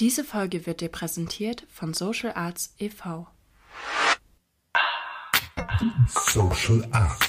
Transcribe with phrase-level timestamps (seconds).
[0.00, 3.26] Diese Folge wird dir präsentiert von Social Arts e.V.
[6.08, 7.28] Social Arts.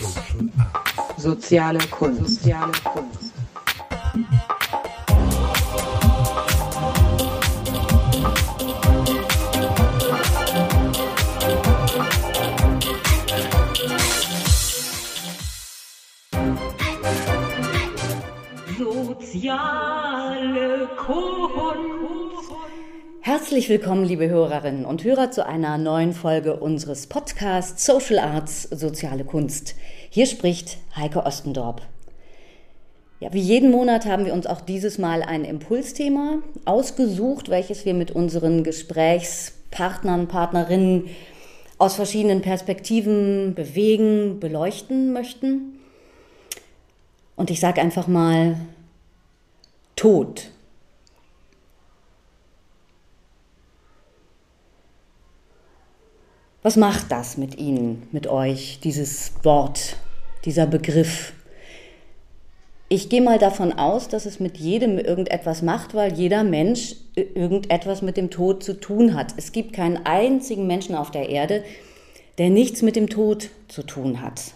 [1.18, 2.44] Soziale Kunst.
[2.44, 3.34] Soziale Kunst.
[18.80, 22.21] Soziale Kunst.
[23.31, 29.23] Herzlich willkommen, liebe Hörerinnen und Hörer, zu einer neuen Folge unseres Podcasts Social Arts, soziale
[29.23, 29.76] Kunst.
[30.09, 31.81] Hier spricht Heike Ostendorp.
[33.21, 37.94] Ja, wie jeden Monat haben wir uns auch dieses Mal ein Impulsthema ausgesucht, welches wir
[37.94, 41.05] mit unseren Gesprächspartnern, Partnerinnen
[41.77, 45.79] aus verschiedenen Perspektiven bewegen, beleuchten möchten.
[47.38, 48.57] Und ich sage einfach mal
[49.95, 50.52] Tod.
[56.63, 59.98] Was macht das mit Ihnen, mit euch, dieses Wort,
[60.45, 61.34] dieser Begriff?
[62.87, 68.03] Ich gehe mal davon aus, dass es mit jedem irgendetwas macht, weil jeder Mensch irgendetwas
[68.03, 69.33] mit dem Tod zu tun hat.
[69.37, 71.63] Es gibt keinen einzigen Menschen auf der Erde,
[72.37, 74.53] der nichts mit dem Tod zu tun hat.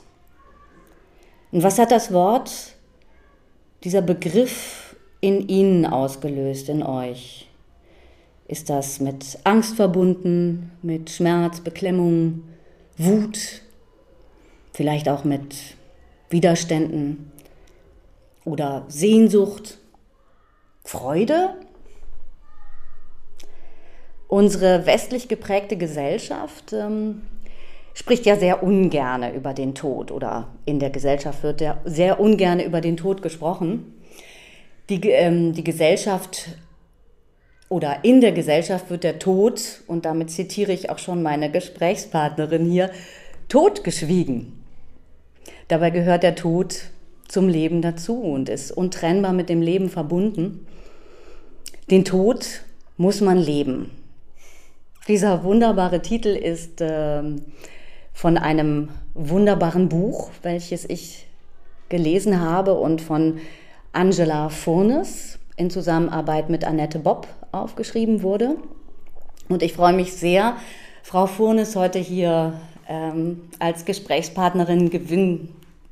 [1.51, 2.51] Und was hat das Wort,
[3.83, 7.44] dieser Begriff in Ihnen ausgelöst, in euch?
[8.47, 12.43] Ist das mit Angst verbunden, mit Schmerz, Beklemmung,
[12.97, 13.61] Wut,
[14.71, 15.55] vielleicht auch mit
[16.29, 17.31] Widerständen
[18.43, 19.79] oder Sehnsucht,
[20.83, 21.55] Freude?
[24.27, 27.23] Unsere westlich geprägte Gesellschaft ähm,
[27.95, 32.63] spricht ja sehr ungerne über den Tod oder in der Gesellschaft wird ja sehr ungerne
[32.63, 33.93] über den Tod gesprochen.
[34.89, 36.49] Die, ähm, die Gesellschaft
[37.69, 42.69] oder in der Gesellschaft wird der Tod, und damit zitiere ich auch schon meine Gesprächspartnerin
[42.69, 42.91] hier,
[43.49, 44.53] totgeschwiegen.
[45.67, 46.75] Dabei gehört der Tod
[47.27, 50.67] zum Leben dazu und ist untrennbar mit dem Leben verbunden.
[51.89, 52.61] Den Tod
[52.97, 53.91] muss man leben.
[55.07, 57.23] Dieser wunderbare Titel ist äh,
[58.13, 61.27] von einem wunderbaren Buch, welches ich
[61.89, 63.39] gelesen habe und von
[63.91, 68.57] Angela Furnes in Zusammenarbeit mit Annette Bob aufgeschrieben wurde.
[69.49, 70.57] Und ich freue mich sehr,
[71.03, 75.49] Frau Furnes heute hier ähm, als Gesprächspartnerin gewinnen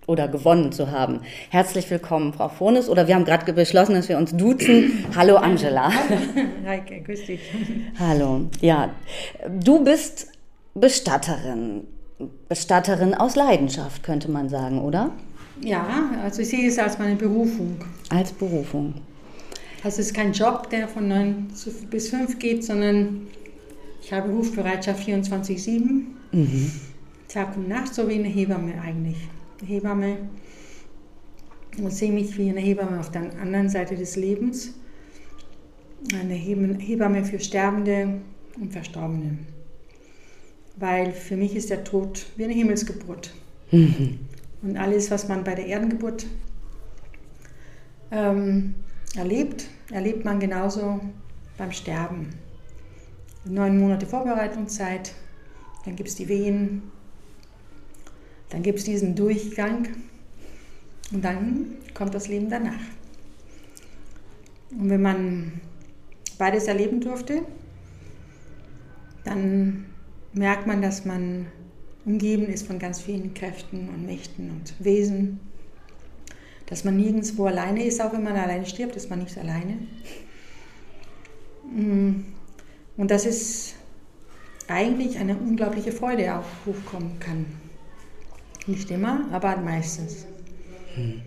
[0.07, 1.21] oder gewonnen zu haben.
[1.49, 2.89] Herzlich willkommen, Frau Furnes.
[2.89, 5.05] Oder wir haben gerade beschlossen, dass wir uns duzen.
[5.15, 5.91] Hallo, Angela.
[6.65, 7.41] Heike, grüß dich.
[7.99, 8.41] Hallo.
[8.59, 8.89] Ja,
[9.49, 10.27] du bist
[10.73, 11.87] Bestatterin.
[12.47, 15.11] Bestatterin aus Leidenschaft, könnte man sagen, oder?
[15.61, 17.77] Ja, also ich sehe es als meine Berufung.
[18.09, 18.95] Als Berufung.
[19.83, 21.47] Also es ist kein Job, der von 9
[21.89, 23.27] bis 5 geht, sondern
[24.01, 26.03] ich habe Rufbereitschaft 24-7.
[26.31, 26.71] Mhm.
[27.27, 29.17] Tag und Nacht, so wie eine Hebamme eigentlich.
[29.59, 30.17] Eine Hebamme.
[31.77, 34.73] Und sehe mich wie eine Hebamme auf der anderen Seite des Lebens.
[36.13, 38.21] Eine Hebamme für Sterbende
[38.59, 39.39] und Verstorbene.
[40.77, 43.33] Weil für mich ist der Tod wie eine Himmelsgeburt.
[43.71, 44.19] Mhm.
[44.61, 46.25] Und alles, was man bei der Erdengeburt
[48.11, 48.75] ähm,
[49.15, 50.99] erlebt, erlebt man genauso
[51.57, 52.29] beim Sterben.
[53.45, 55.13] Neun Monate Vorbereitungszeit,
[55.85, 56.83] dann gibt es die Wehen,
[58.49, 59.89] dann gibt es diesen Durchgang
[61.11, 62.81] und dann kommt das Leben danach.
[64.71, 65.61] Und wenn man
[66.37, 67.43] beides erleben durfte,
[69.23, 69.85] dann
[70.33, 71.47] merkt man, dass man
[72.05, 75.39] umgeben ist von ganz vielen Kräften und Mächten und Wesen
[76.67, 79.77] dass man nirgendwo alleine ist, auch wenn man alleine stirbt, ist man nicht alleine.
[81.75, 82.25] Mm.
[82.95, 83.73] Und dass es
[84.67, 87.45] eigentlich eine unglaubliche Freude auch hochkommen kann.
[88.67, 90.25] Nicht immer, aber meistens.
[90.95, 91.21] Hm.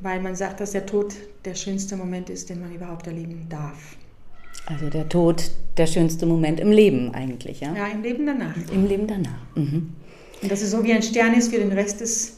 [0.00, 3.96] Weil man sagt, dass der Tod der schönste Moment ist, den man überhaupt erleben darf.
[4.66, 7.74] Also der Tod der schönste Moment im Leben eigentlich, ja?
[7.74, 8.54] Ja, im Leben danach.
[8.72, 9.40] Im Leben danach.
[9.54, 9.92] Mhm.
[10.40, 12.37] Und dass es so wie ein Stern ist für den Rest des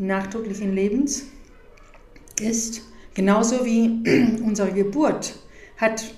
[0.00, 1.24] nachtodlichen Lebens
[2.40, 2.82] ist,
[3.14, 4.02] genauso wie
[4.44, 5.36] unsere Geburt
[5.76, 6.12] hat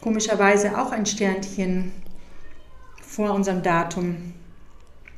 [0.00, 1.92] komischerweise auch ein Sternchen
[3.00, 4.16] vor unserem Datum,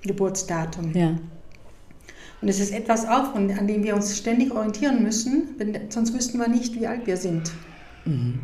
[0.02, 0.92] Geburtsdatum.
[0.94, 1.18] Ja.
[2.42, 5.56] Und es ist etwas auch, an dem wir uns ständig orientieren müssen,
[5.88, 7.50] sonst wüssten wir nicht, wie alt wir sind.
[8.04, 8.40] Mhm.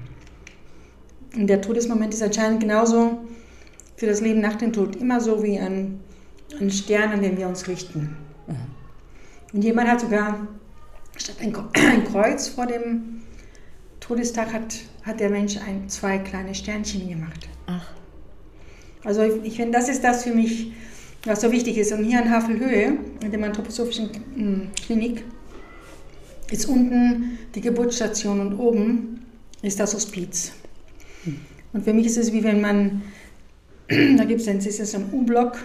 [1.36, 3.18] Und der Todesmoment ist anscheinend genauso
[3.96, 6.00] für das Leben nach dem Tod immer so wie ein,
[6.58, 8.16] ein Stern, an den wir uns richten.
[9.52, 10.46] Und jemand hat sogar
[11.16, 13.22] statt ein Kreuz vor dem
[14.00, 17.48] Todestag hat, hat der Mensch ein, zwei kleine Sternchen gemacht.
[17.66, 17.86] Ach.
[19.04, 20.72] Also ich, ich finde, das ist das für mich,
[21.24, 21.92] was so wichtig ist.
[21.92, 25.24] Und hier in Havelhöhe, in der anthroposophischen mm, Klinik,
[26.50, 29.24] ist unten die Geburtsstation und oben
[29.62, 30.52] ist das Hospiz.
[31.72, 33.02] Und für mich ist es wie wenn man,
[33.88, 35.58] da gibt es ein, ist ein U-Block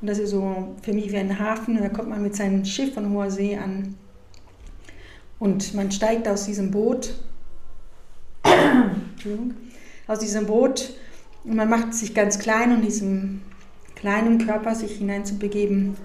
[0.00, 1.76] und das ist so für mich wie ein Hafen.
[1.76, 3.96] Und da kommt man mit seinem Schiff von hoher See an.
[5.38, 7.14] Und man steigt aus diesem Boot,
[10.06, 10.94] aus diesem Boot.
[11.44, 13.42] Und man macht sich ganz klein, um diesem
[13.94, 15.96] kleinen Körper sich hineinzubegeben.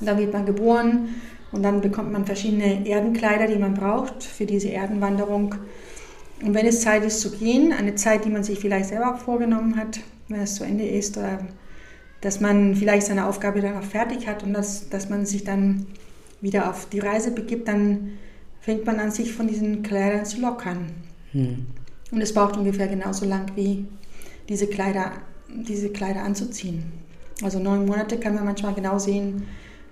[0.00, 1.08] Und dann wird man geboren.
[1.50, 5.54] Und dann bekommt man verschiedene Erdenkleider, die man braucht für diese Erdenwanderung.
[6.42, 9.76] Und wenn es Zeit ist zu gehen, eine Zeit, die man sich vielleicht selber vorgenommen
[9.76, 11.38] hat, wenn es zu Ende ist, oder
[12.22, 15.86] dass man vielleicht seine Aufgabe dann auch fertig hat und dass, dass man sich dann
[16.40, 18.12] wieder auf die Reise begibt, dann
[18.60, 20.86] fängt man an, sich von diesen Kleidern zu lockern.
[21.32, 21.66] Hm.
[22.10, 23.86] Und es braucht ungefähr genauso lang wie
[24.48, 25.12] diese Kleider,
[25.48, 26.84] diese Kleider anzuziehen.
[27.42, 29.44] Also neun Monate kann man manchmal genau sehen,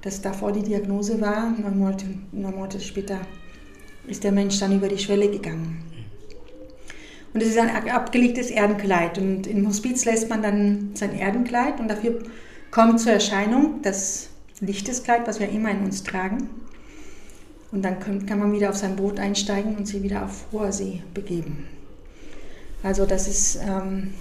[0.02, 1.50] dass davor die Diagnose war.
[1.50, 3.18] Neun Monate, neun Monate später
[4.06, 5.82] ist der Mensch dann über die Schwelle gegangen.
[7.32, 9.18] Und es ist ein abgelegtes Erdenkleid.
[9.18, 12.22] Und im Hospiz lässt man dann sein Erdenkleid und dafür
[12.70, 14.28] kommt zur Erscheinung das
[14.60, 16.50] Lichteskleid, was wir immer in uns tragen.
[17.72, 21.02] Und dann kann man wieder auf sein Boot einsteigen und sich wieder auf hoher See
[21.14, 21.68] begeben.
[22.82, 24.14] Also das ist ähm,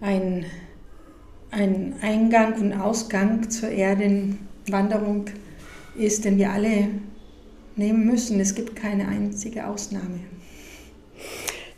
[0.00, 0.44] ein
[1.52, 5.26] ein Eingang und Ausgang zur Erdenwanderung
[5.94, 6.88] ist, den wir alle
[7.76, 8.40] nehmen müssen.
[8.40, 10.20] Es gibt keine einzige Ausnahme.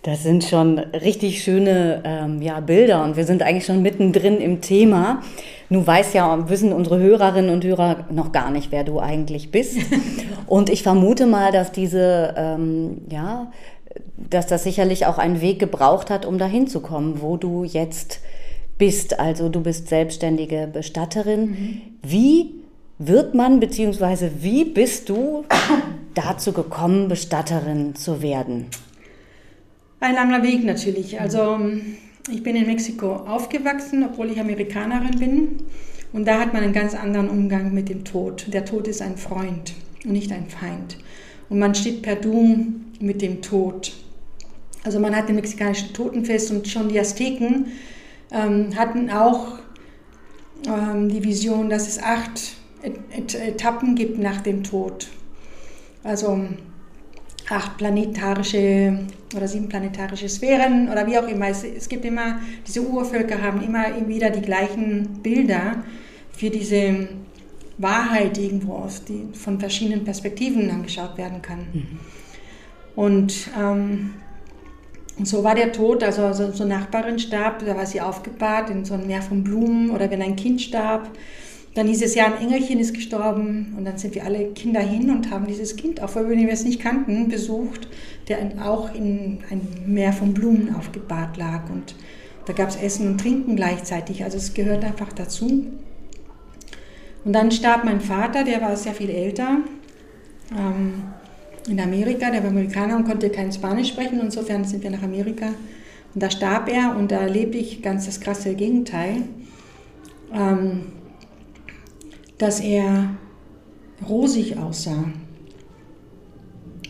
[0.05, 4.61] Das sind schon richtig schöne ähm, ja, Bilder und wir sind eigentlich schon mittendrin im
[4.61, 5.23] Thema.
[5.71, 9.79] Nun weiß ja, wissen unsere Hörerinnen und Hörer noch gar nicht, wer du eigentlich bist.
[10.47, 13.51] und ich vermute mal, dass diese, ähm, ja,
[14.19, 18.21] dass das sicherlich auch einen Weg gebraucht hat, um dahin zu kommen, wo du jetzt
[18.77, 19.19] bist.
[19.19, 21.41] Also du bist selbstständige Bestatterin.
[21.41, 21.81] Mhm.
[22.03, 22.51] Wie
[22.99, 25.47] wird man, beziehungsweise wie bist du
[26.13, 28.67] dazu gekommen, Bestatterin zu werden?
[30.05, 31.19] Ein langer Weg natürlich.
[31.19, 31.59] Also
[32.31, 35.49] ich bin in Mexiko aufgewachsen, obwohl ich Amerikanerin bin.
[36.13, 38.53] Und da hat man einen ganz anderen Umgang mit dem Tod.
[38.53, 39.73] Der Tod ist ein Freund
[40.05, 40.99] und nicht ein Feind.
[41.49, 42.67] Und man steht per Du
[43.01, 43.95] mit dem Tod.
[44.83, 47.69] Also man hat den mexikanischen Totenfest und schon die Azteken
[48.31, 49.59] ähm, hatten auch
[50.67, 52.53] ähm, die Vision, dass es acht
[52.83, 55.09] Et Etappen gibt nach dem Tod.
[56.03, 56.47] Also
[57.51, 59.01] acht planetarische
[59.37, 61.49] oder sieben planetarische Sphären oder wie auch immer.
[61.49, 65.85] Es, es gibt immer, diese Urvölker haben immer wieder die gleichen Bilder
[66.33, 67.09] für diese
[67.79, 71.67] Wahrheit irgendwo aus, die von verschiedenen Perspektiven angeschaut werden kann.
[71.73, 71.99] Mhm.
[72.97, 74.15] Und ähm,
[75.23, 78.85] so war der Tod, also so, so eine Nachbarin starb, da war sie aufgebahrt in
[78.85, 81.11] so einem Meer von Blumen oder wenn ein Kind starb,
[81.75, 85.11] dann hieß es ja, ein Engelchen ist gestorben und dann sind wir alle Kinder hin
[85.11, 87.89] und haben dieses Kind, auch wenn wir es nicht kannten, besucht,
[88.29, 91.95] der auch in ein Meer von Blumen aufgebahrt lag und
[92.47, 95.67] da gab es Essen und Trinken gleichzeitig, also es gehört einfach dazu.
[97.25, 99.59] Und dann starb mein Vater, der war sehr viel älter.
[100.53, 101.05] Ähm,
[101.69, 104.21] in Amerika, der war Amerikaner und konnte kein Spanisch sprechen.
[104.21, 105.47] Insofern sind wir nach Amerika.
[106.15, 109.23] Und da starb er und da erlebte ich ganz das krasse Gegenteil,
[110.33, 110.83] ähm,
[112.45, 113.09] dass er
[114.07, 115.05] rosig aussah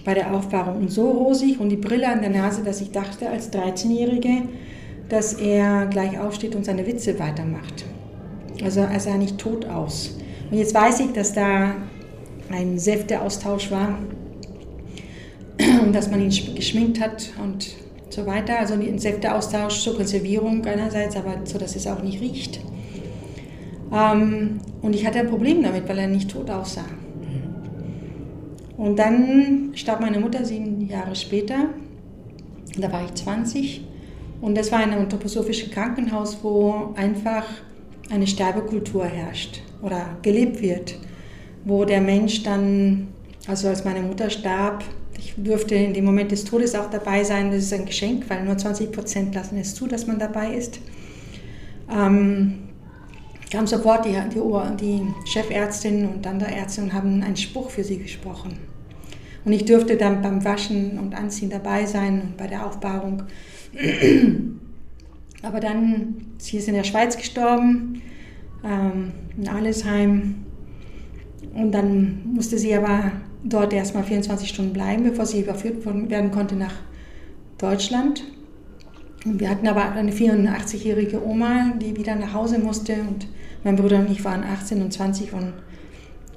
[0.05, 0.77] bei der Aufbahrung.
[0.79, 4.49] Und so rosig und die Brille an der Nase, dass ich dachte als 13-Jährige,
[5.09, 7.85] dass er gleich aufsteht und seine Witze weitermacht.
[8.65, 10.19] Also er sah nicht tot aus.
[10.51, 11.77] Und jetzt weiß ich, dass da
[12.51, 13.99] ein Säfteaustausch war
[15.93, 17.69] dass man ihn geschminkt hat und
[18.11, 18.59] so weiter.
[18.59, 22.59] Also ein Säfteaustausch zur Konservierung einerseits, aber so, dass es auch nicht riecht.
[23.95, 26.85] Ähm, und ich hatte ein Problem damit, weil er nicht tot aussah.
[28.77, 31.69] Und dann starb meine Mutter sieben Jahre später.
[32.77, 33.85] Da war ich 20.
[34.41, 37.45] Und das war in einem anthroposophischen Krankenhaus, wo einfach
[38.11, 40.99] eine Sterbekultur herrscht oder gelebt wird.
[41.65, 43.09] Wo der Mensch dann,
[43.47, 44.85] also als meine Mutter starb,
[45.17, 47.53] ich durfte in dem Moment des Todes auch dabei sein.
[47.53, 50.81] Das ist ein Geschenk, weil nur 20 Prozent lassen es zu, dass man dabei ist.
[51.91, 52.64] Ähm,
[53.55, 54.41] kam sofort die, die,
[54.81, 58.59] die Chefärztin und andere Ärzte und haben einen Spruch für sie gesprochen.
[59.45, 63.23] Und ich durfte dann beim Waschen und Anziehen dabei sein und bei der Aufbahrung.
[65.43, 68.03] Aber dann, sie ist in der Schweiz gestorben,
[68.65, 70.47] ähm, in Allesheim.
[71.55, 73.13] Und dann musste sie aber
[73.45, 76.75] dort erstmal 24 Stunden bleiben, bevor sie überführt werden konnte nach
[77.59, 78.25] Deutschland.
[79.25, 83.29] Und wir hatten aber eine 84-jährige Oma, die wieder nach Hause musste und
[83.65, 85.55] mein Bruder und ich waren 18 und 20 und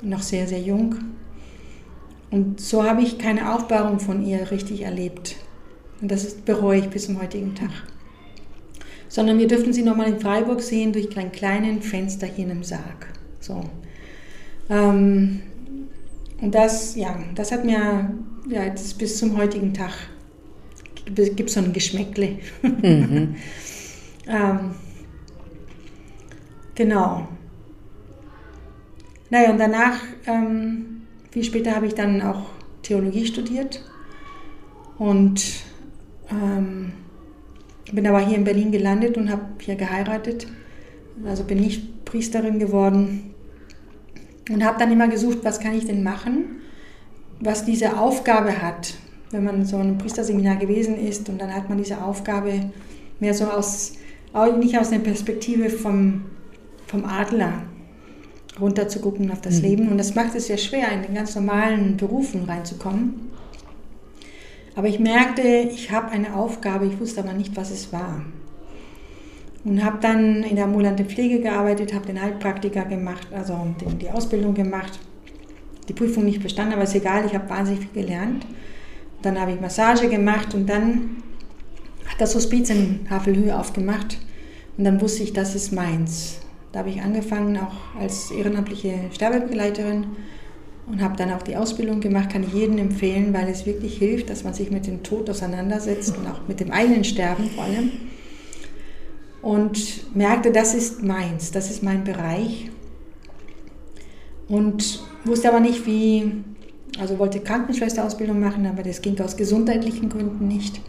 [0.01, 0.95] noch sehr, sehr jung.
[2.31, 5.35] Und so habe ich keine Aufbahrung von ihr richtig erlebt.
[6.01, 7.71] Und das bereue ich bis zum heutigen Tag.
[9.07, 12.63] Sondern wir dürften sie nochmal in Freiburg sehen durch ein kleines Fenster hier in einem
[12.63, 13.07] Sarg.
[13.39, 13.63] So.
[14.69, 15.41] Ähm,
[16.41, 18.13] und das, ja, das hat mir
[18.49, 19.93] ja, jetzt bis zum heutigen Tag
[21.15, 22.39] gibt so ein Geschmäckle.
[22.61, 23.35] Mhm.
[24.27, 24.71] ähm,
[26.77, 27.27] genau.
[29.29, 32.43] Naja, und danach, ähm, viel später habe ich dann auch
[32.81, 33.83] Theologie studiert
[34.97, 35.43] und
[36.31, 36.93] ähm,
[37.91, 40.47] bin aber hier in Berlin gelandet und habe hier geheiratet.
[41.25, 43.33] Also bin ich Priesterin geworden
[44.49, 46.61] und habe dann immer gesucht, was kann ich denn machen,
[47.39, 48.93] was diese Aufgabe hat.
[49.31, 52.71] Wenn man so ein Priesterseminar gewesen ist und dann hat man diese Aufgabe
[53.19, 53.93] mehr so aus,
[54.57, 56.23] nicht aus der Perspektive vom,
[56.87, 57.63] vom Adler
[58.59, 59.63] runter zu gucken auf das mhm.
[59.63, 59.87] Leben.
[59.89, 63.31] Und das macht es sehr schwer, in den ganz normalen Berufen reinzukommen.
[64.75, 68.21] Aber ich merkte, ich habe eine Aufgabe, ich wusste aber nicht, was es war.
[69.63, 74.53] Und habe dann in der ambulanten Pflege gearbeitet, habe den Heilpraktiker gemacht, also die Ausbildung
[74.53, 74.99] gemacht.
[75.89, 78.45] Die Prüfung nicht bestanden, aber ist egal, ich habe wahnsinnig viel gelernt.
[79.21, 81.23] Dann habe ich Massage gemacht und dann
[82.05, 84.19] hat das Hospiz in Havelhöhe aufgemacht.
[84.77, 86.39] Und dann wusste ich, das ist meins.
[86.77, 90.05] Da habe ich angefangen, auch als ehrenamtliche Sterbebegleiterin
[90.85, 94.29] und habe dann auch die Ausbildung gemacht, kann ich jedem empfehlen, weil es wirklich hilft,
[94.29, 97.93] dass man sich mit dem Tod auseinandersetzt und auch mit dem eigenen Sterben vor allem
[99.41, 102.69] und merkte, das ist meins, das ist mein Bereich.
[104.47, 106.31] Und wusste aber nicht, wie,
[106.99, 110.79] also wollte Krankenschwesterausbildung machen, aber das ging aus gesundheitlichen Gründen nicht.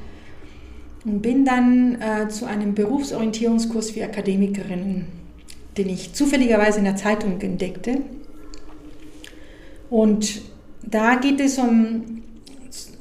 [1.06, 5.17] Und bin dann äh, zu einem Berufsorientierungskurs für Akademikerinnen,
[5.78, 8.02] den ich zufälligerweise in der Zeitung entdeckte.
[9.88, 10.42] Und
[10.82, 12.22] da geht es um,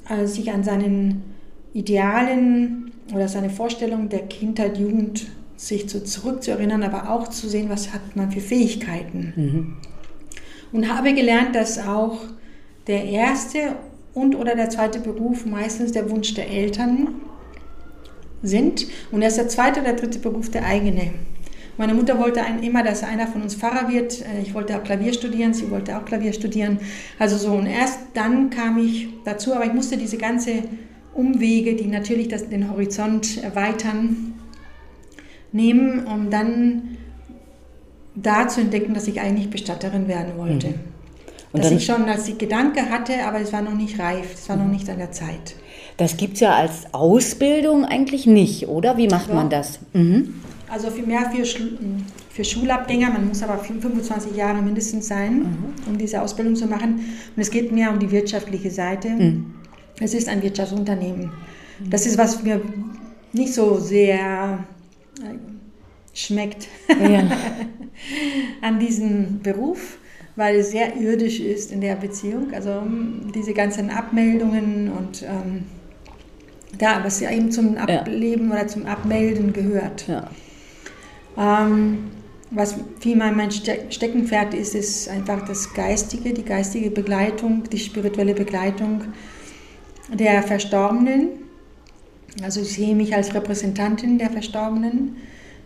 [0.06, 1.24] also sich an seinen
[1.74, 7.94] Idealen oder seine Vorstellung der Kindheit, Jugend sich so zurückzuerinnern, aber auch zu sehen, was
[7.94, 9.34] hat man für Fähigkeiten.
[9.36, 9.78] Mhm.
[10.72, 12.20] Und habe gelernt, dass auch
[12.86, 13.76] der erste
[14.14, 17.16] und oder der zweite Beruf meistens der Wunsch der Eltern
[18.44, 21.12] sind und erst der zweite oder dritte Beruf der eigene.
[21.78, 24.22] Meine Mutter wollte immer, dass einer von uns Pfarrer wird.
[24.22, 26.80] Äh, ich wollte auch Klavier studieren, sie wollte auch Klavier studieren.
[27.20, 30.64] Also so, und erst dann kam ich dazu, aber ich musste diese ganze
[31.14, 34.34] Umwege, die natürlich das, den Horizont erweitern,
[35.52, 36.98] nehmen, um dann
[38.16, 40.70] da zu entdecken, dass ich eigentlich Bestatterin werden wollte.
[40.70, 40.74] Mhm.
[41.54, 44.58] Dass ich schon als die Gedanke hatte, aber es war noch nicht reif, es war
[44.58, 44.64] mhm.
[44.64, 45.56] noch nicht an der Zeit.
[45.98, 48.98] Das gibt es ja als Ausbildung eigentlich nicht, oder?
[48.98, 49.36] Wie macht ja.
[49.36, 49.80] man das?
[49.94, 50.36] Mhm.
[50.70, 51.46] Also für mehr für,
[52.30, 55.74] für Schulabgänger, man muss aber 25 Jahre mindestens sein, mhm.
[55.88, 56.96] um diese Ausbildung zu machen.
[57.36, 59.10] Und es geht mehr um die wirtschaftliche Seite.
[59.10, 59.54] Mhm.
[60.00, 61.32] Es ist ein Wirtschaftsunternehmen.
[61.90, 62.62] Das ist, was mir
[63.34, 64.60] nicht so sehr
[66.14, 67.30] schmeckt ja.
[68.62, 70.00] an diesem Beruf,
[70.36, 72.54] weil es sehr irdisch ist in der Beziehung.
[72.54, 75.66] Also ähm, diese ganzen Abmeldungen und ähm,
[76.78, 78.56] da, was ja eben zum Ableben ja.
[78.56, 80.08] oder zum Abmelden gehört.
[80.08, 80.30] Ja.
[81.38, 82.12] Ähm,
[82.50, 89.02] was vielmehr mein Steckenpferd ist, ist einfach das Geistige, die geistige Begleitung, die spirituelle Begleitung
[90.14, 91.48] der Verstorbenen
[92.44, 95.18] also ich sehe mich als Repräsentantin der Verstorbenen.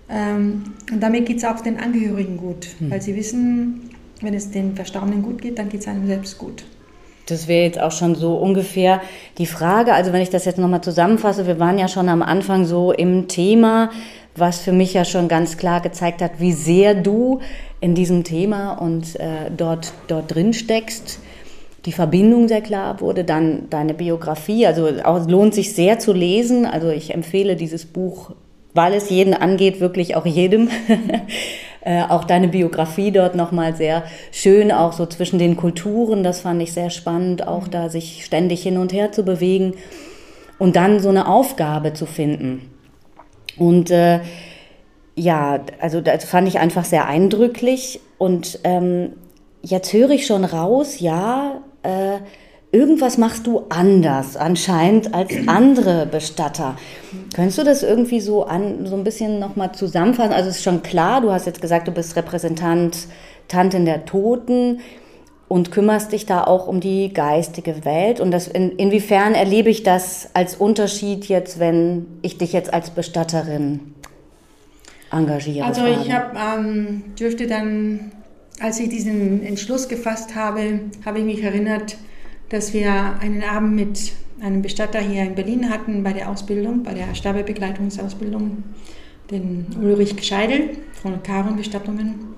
[0.09, 2.91] Ähm, und damit geht es auch den Angehörigen gut, hm.
[2.91, 3.89] weil sie wissen,
[4.21, 6.63] wenn es den Verstorbenen gut geht, dann geht es einem selbst gut.
[7.27, 9.01] Das wäre jetzt auch schon so ungefähr
[9.37, 9.93] die Frage.
[9.93, 13.27] Also wenn ich das jetzt nochmal zusammenfasse, wir waren ja schon am Anfang so im
[13.27, 13.91] Thema,
[14.35, 17.39] was für mich ja schon ganz klar gezeigt hat, wie sehr du
[17.79, 21.19] in diesem Thema und äh, dort, dort drin steckst
[21.85, 23.23] die Verbindung sehr klar wurde.
[23.23, 26.65] Dann deine Biografie, also auch, lohnt sich sehr zu lesen.
[26.65, 28.31] Also ich empfehle dieses Buch,
[28.73, 30.69] weil es jeden angeht, wirklich auch jedem.
[31.81, 36.61] äh, auch deine Biografie dort nochmal sehr schön, auch so zwischen den Kulturen, das fand
[36.61, 39.73] ich sehr spannend, auch da sich ständig hin und her zu bewegen
[40.59, 42.70] und dann so eine Aufgabe zu finden.
[43.57, 44.21] Und äh,
[45.15, 49.13] ja, also das fand ich einfach sehr eindrücklich und ähm,
[49.61, 52.19] jetzt höre ich schon raus, ja, äh,
[52.71, 56.77] irgendwas machst du anders anscheinend als andere Bestatter.
[57.35, 60.33] Könntest du das irgendwie so an so ein bisschen nochmal zusammenfassen?
[60.33, 63.07] Also es ist schon klar, du hast jetzt gesagt, du bist Repräsentant
[63.47, 64.79] Tantin der Toten.
[65.51, 68.21] Und kümmerst dich da auch um die geistige Welt.
[68.21, 72.91] Und das, in, inwiefern erlebe ich das als Unterschied jetzt, wenn ich dich jetzt als
[72.91, 73.81] Bestatterin
[75.11, 75.65] engagiere?
[75.65, 78.13] Also ich hab, ähm, dürfte dann,
[78.61, 81.97] als ich diesen Entschluss gefasst habe, habe ich mich erinnert,
[82.47, 86.93] dass wir einen Abend mit einem Bestatter hier in Berlin hatten bei der Ausbildung, bei
[86.93, 88.63] der Sterbebegleitungsausbildung,
[89.29, 92.30] den Ulrich Scheidel von Karon Bestattungen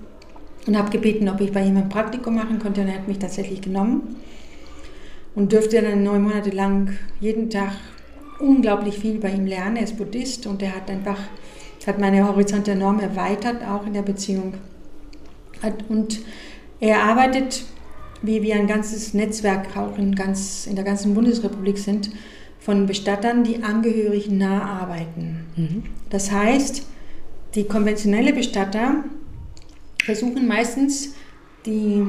[0.68, 3.20] und habe gebeten, ob ich bei ihm ein Praktikum machen konnte und er hat mich
[3.20, 4.16] tatsächlich genommen
[5.36, 7.74] und dürfte dann neun Monate lang jeden Tag
[8.40, 9.78] unglaublich viel bei ihm lernen.
[9.78, 11.18] Er ist Buddhist und er hat einfach
[11.88, 14.54] hat meine Horizonte enorm erweitert, auch in der Beziehung.
[15.90, 16.20] Und
[16.80, 17.64] er arbeitet,
[18.22, 22.12] wie wir ein ganzes Netzwerk auch in, ganz, in der ganzen Bundesrepublik sind,
[22.60, 25.46] von Bestattern, die Angehörigen nah arbeiten.
[25.56, 25.84] Mhm.
[26.10, 26.88] Das heißt,
[27.56, 29.04] die konventionelle Bestatter
[30.04, 31.14] versuchen meistens,
[31.66, 32.06] die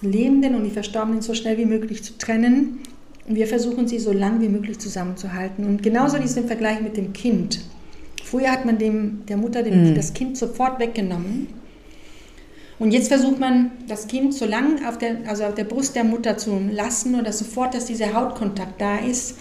[0.00, 2.80] Lebenden und die Verstorbenen so schnell wie möglich zu trennen.
[3.26, 5.64] Und wir versuchen sie so lang wie möglich zusammenzuhalten.
[5.64, 7.60] Und genauso diesen Vergleich mit dem Kind.
[8.22, 9.94] Früher hat man dem, der Mutter dem, mhm.
[9.94, 11.48] das Kind sofort weggenommen.
[12.78, 16.04] Und jetzt versucht man, das Kind so lang auf der, also auf der Brust der
[16.04, 19.36] Mutter zu lassen oder sofort, dass dieser Hautkontakt da ist,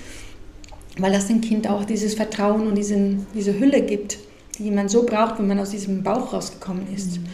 [0.97, 4.19] weil das dem Kind auch dieses Vertrauen und diesen, diese Hülle gibt,
[4.59, 7.19] die man so braucht, wenn man aus diesem Bauch rausgekommen ist.
[7.19, 7.25] Mhm.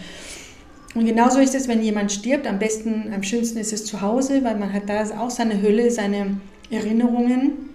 [0.96, 2.48] Und genauso ist es, wenn jemand stirbt.
[2.48, 5.92] Am besten, am schönsten ist es zu Hause, weil man hat da auch seine Hülle,
[5.92, 6.38] seine
[6.72, 7.70] Erinnerungen.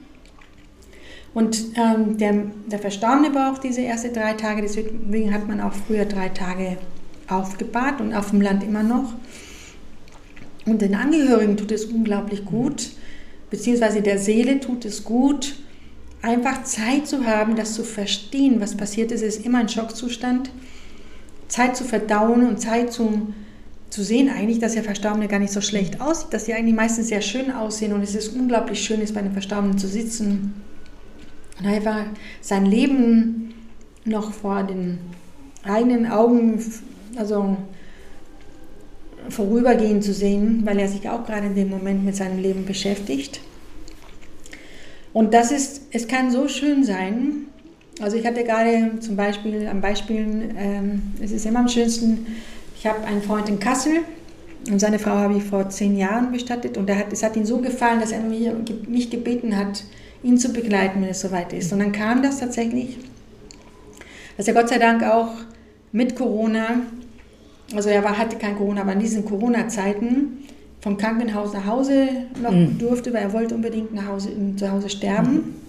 [1.32, 6.04] Und ähm, der, der Verstorbene braucht diese ersten drei Tage, deswegen hat man auch früher
[6.04, 6.78] drei Tage
[7.28, 9.14] aufgebahrt und auf dem Land immer noch.
[10.64, 12.90] Und den Angehörigen tut es unglaublich gut,
[13.50, 15.56] beziehungsweise der Seele tut es gut,
[16.22, 19.22] einfach Zeit zu haben, das zu verstehen, was passiert ist.
[19.22, 20.50] Es ist immer ein Schockzustand.
[21.48, 23.34] Zeit zu verdauen und Zeit zum,
[23.90, 27.08] zu sehen, eigentlich, dass der Verstorbene gar nicht so schlecht aussieht, dass die eigentlich meistens
[27.08, 30.54] sehr schön aussehen und es ist unglaublich schön, ist bei einem Verstorbenen zu sitzen
[31.60, 32.06] und einfach
[32.40, 33.54] sein Leben
[34.04, 34.98] noch vor den
[35.62, 36.62] eigenen Augen,
[37.16, 37.56] also
[39.28, 43.40] vorübergehen zu sehen, weil er sich auch gerade in dem Moment mit seinem Leben beschäftigt.
[45.12, 47.46] Und das ist, es kann so schön sein,
[48.00, 52.26] also ich hatte gerade zum Beispiel, am Beispiel, ähm, es ist immer am schönsten,
[52.76, 54.00] ich habe einen Freund in Kassel
[54.70, 57.58] und seine Frau habe ich vor zehn Jahren bestattet und hat, es hat ihm so
[57.58, 59.84] gefallen, dass er mich gebeten hat,
[60.22, 61.72] ihn zu begleiten, wenn es soweit ist.
[61.72, 62.98] Und dann kam das tatsächlich,
[64.36, 65.30] dass er Gott sei Dank auch
[65.92, 66.80] mit Corona,
[67.74, 70.38] also er war, hatte kein Corona, aber in diesen Corona-Zeiten
[70.80, 72.08] vom Krankenhaus nach Hause
[72.42, 72.78] noch mhm.
[72.78, 75.32] durfte, weil er wollte unbedingt nach Hause, zu Hause sterben.
[75.32, 75.63] Mhm.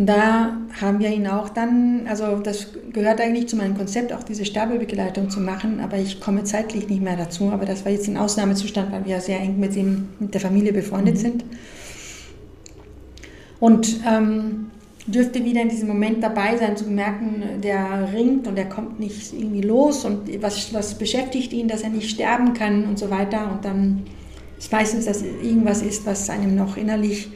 [0.00, 4.22] Und da haben wir ihn auch dann, also das gehört eigentlich zu meinem Konzept, auch
[4.22, 7.50] diese Sterbebegleitung zu machen, aber ich komme zeitlich nicht mehr dazu.
[7.50, 10.72] Aber das war jetzt ein Ausnahmezustand, weil wir sehr eng mit ihm, mit der Familie
[10.72, 11.18] befreundet mhm.
[11.18, 11.44] sind.
[13.60, 14.70] Und ähm,
[15.06, 19.34] dürfte wieder in diesem Moment dabei sein, zu merken, der ringt und er kommt nicht
[19.34, 23.52] irgendwie los und was, was beschäftigt ihn, dass er nicht sterben kann und so weiter.
[23.52, 24.04] Und dann
[24.58, 27.28] ist meistens, dass irgendwas ist, was einem noch innerlich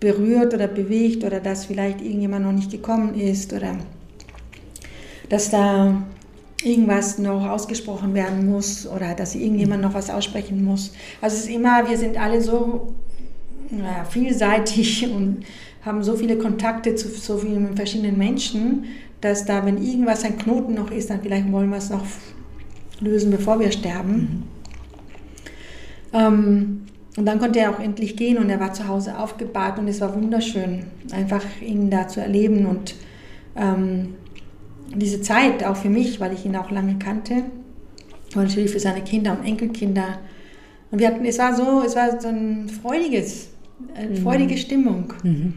[0.00, 3.76] berührt oder bewegt oder dass vielleicht irgendjemand noch nicht gekommen ist oder
[5.28, 6.02] dass da
[6.62, 10.92] irgendwas noch ausgesprochen werden muss oder dass irgendjemand noch was aussprechen muss.
[11.20, 12.94] Also es ist immer, wir sind alle so
[13.70, 15.44] naja, vielseitig und
[15.84, 18.84] haben so viele Kontakte zu so vielen verschiedenen Menschen,
[19.20, 22.04] dass da, wenn irgendwas ein Knoten noch ist, dann vielleicht wollen wir es noch
[23.00, 24.16] lösen, bevor wir sterben.
[24.16, 24.42] Mhm.
[26.12, 26.85] Ähm,
[27.16, 30.00] und dann konnte er auch endlich gehen und er war zu Hause aufgebahrt und es
[30.02, 32.94] war wunderschön, einfach ihn da zu erleben und
[33.56, 34.14] ähm,
[34.94, 37.44] diese Zeit auch für mich, weil ich ihn auch lange kannte
[38.34, 40.18] und natürlich für seine Kinder und Enkelkinder.
[40.90, 43.48] Und wir hatten, es war so, es war so ein freudiges,
[43.94, 44.22] eine mhm.
[44.22, 45.54] freudige Stimmung, mhm.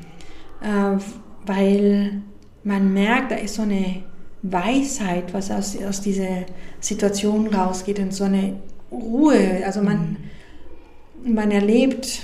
[0.61, 0.97] äh,
[1.45, 2.21] weil
[2.63, 4.03] man merkt, da ist so eine
[4.43, 6.45] Weisheit, was aus, aus dieser
[6.79, 8.55] Situation rausgeht und so eine
[8.89, 9.61] Ruhe.
[9.65, 10.17] Also man mhm
[11.23, 12.23] man erlebt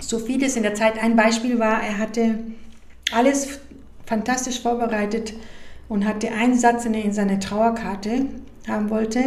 [0.00, 1.02] so vieles in der Zeit.
[1.02, 2.38] Ein Beispiel war, er hatte
[3.12, 3.60] alles
[4.06, 5.34] fantastisch vorbereitet
[5.88, 8.26] und hatte einen Satz, den er in seine Trauerkarte
[8.66, 9.24] haben wollte,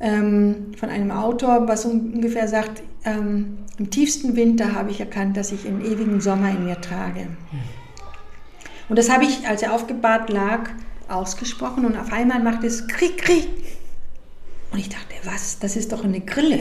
[0.00, 5.52] ähm, von einem Autor, was ungefähr sagt, ähm, im tiefsten Winter habe ich erkannt, dass
[5.52, 7.28] ich den ewigen Sommer in mir trage.
[8.88, 10.70] Und das habe ich, als er aufgebahrt lag,
[11.08, 13.48] ausgesprochen und auf einmal macht es Krieg, Krieg.
[14.72, 16.60] Und ich dachte, was, das ist doch eine Grille.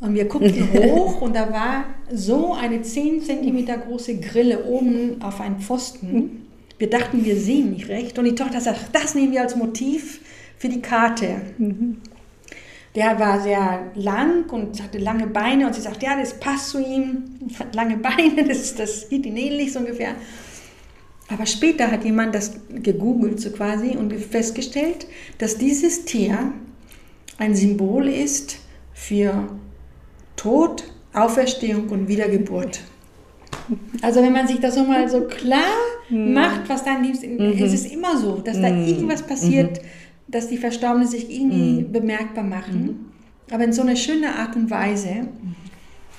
[0.00, 5.40] Und wir guckten hoch und da war so eine 10 cm große Grille oben auf
[5.40, 6.46] einem Pfosten.
[6.78, 8.18] Wir dachten, wir sehen nicht recht.
[8.18, 10.20] Und die Tochter sagt, das nehmen wir als Motiv
[10.58, 11.40] für die Karte.
[12.94, 16.78] der war sehr lang und hatte lange Beine und sie sagt, ja, das passt zu
[16.80, 17.24] ihm,
[17.58, 20.14] hat lange Beine, das, das geht ihn ähnlich so ungefähr.
[21.28, 25.06] Aber später hat jemand das gegoogelt so quasi und festgestellt,
[25.38, 26.52] dass dieses Tier
[27.38, 28.58] ein Symbol ist
[28.94, 29.48] für
[30.36, 32.80] Tod, Auferstehung und Wiedergeburt.
[34.02, 35.74] Also wenn man sich das so mal so klar
[36.08, 37.54] macht, was dann ist, mhm.
[37.60, 39.86] es ist immer so, dass da irgendwas passiert, mhm.
[40.28, 41.92] dass die Verstorbenen sich irgendwie mhm.
[41.92, 43.12] bemerkbar machen,
[43.50, 45.28] aber in so einer schönen Art und Weise,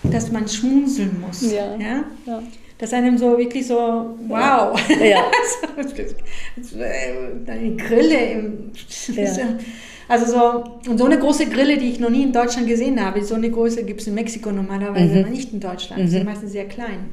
[0.03, 1.51] dass man schmunzeln muss.
[1.51, 1.75] Ja.
[1.77, 2.03] ja?
[2.25, 2.43] ja.
[2.77, 5.23] Dass einem so wirklich so, wow, ja.
[7.47, 8.71] eine Grille im,
[9.13, 9.25] ja.
[10.09, 13.23] Also so, und so eine große Grille, die ich noch nie in Deutschland gesehen habe,
[13.23, 15.19] so eine Größe gibt es in Mexiko normalerweise, mhm.
[15.21, 16.01] aber nicht in Deutschland.
[16.01, 16.05] Mhm.
[16.05, 17.09] Die sind meistens sehr klein.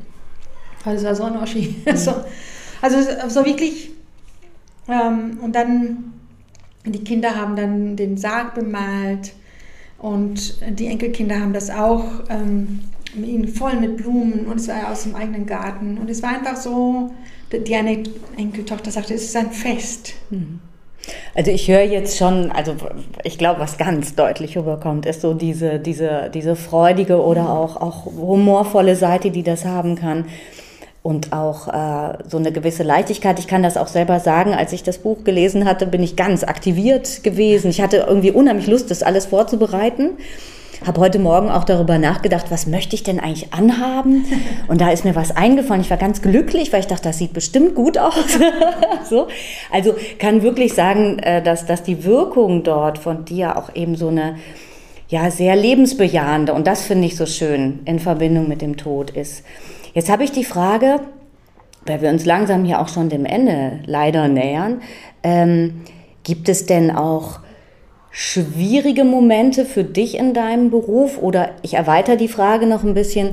[0.84, 1.76] Also das war so ein Oschi.
[1.84, 1.96] Mhm.
[1.96, 2.12] So,
[2.80, 3.90] also so wirklich,
[4.88, 6.12] ähm, und dann,
[6.84, 9.32] die Kinder haben dann den Sarg bemalt
[9.98, 12.80] und die Enkelkinder haben das auch ähm,
[13.54, 15.98] voll mit Blumen und es war aus dem eigenen Garten.
[15.98, 17.10] Und es war einfach so,
[17.50, 18.02] die eine
[18.36, 20.14] Enkeltochter sagte, es ist ein Fest.
[20.30, 20.60] Mhm.
[21.34, 22.74] Also ich höre jetzt schon, also
[23.22, 28.06] ich glaube, was ganz deutlich rüberkommt, ist so diese, diese, diese freudige oder auch, auch
[28.06, 30.26] humorvolle Seite, die das haben kann.
[31.02, 33.38] Und auch äh, so eine gewisse Leichtigkeit.
[33.38, 36.44] Ich kann das auch selber sagen, als ich das Buch gelesen hatte, bin ich ganz
[36.44, 37.68] aktiviert gewesen.
[37.68, 40.12] Ich hatte irgendwie unheimlich Lust, das alles vorzubereiten
[40.86, 44.24] habe heute Morgen auch darüber nachgedacht, was möchte ich denn eigentlich anhaben?
[44.68, 45.80] Und da ist mir was eingefallen.
[45.80, 48.38] Ich war ganz glücklich, weil ich dachte, das sieht bestimmt gut aus.
[49.08, 49.28] so.
[49.72, 54.08] Also kann wirklich sagen, äh, dass, dass die Wirkung dort von dir auch eben so
[54.08, 54.36] eine
[55.08, 59.44] ja, sehr lebensbejahende, und das finde ich so schön, in Verbindung mit dem Tod ist.
[59.92, 61.00] Jetzt habe ich die Frage,
[61.86, 64.80] weil wir uns langsam hier auch schon dem Ende leider nähern,
[65.22, 65.82] ähm,
[66.22, 67.40] gibt es denn auch
[68.16, 71.18] schwierige Momente für dich in deinem Beruf?
[71.20, 73.30] Oder ich erweitere die Frage noch ein bisschen,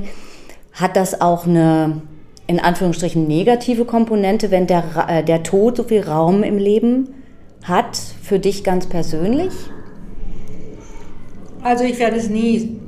[0.72, 2.02] hat das auch eine
[2.48, 7.14] in Anführungsstrichen negative Komponente, wenn der, äh, der Tod so viel Raum im Leben
[7.62, 9.52] hat, für dich ganz persönlich?
[11.62, 12.78] Also ich werde es nie,